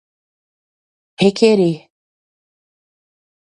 [1.21, 1.87] requerer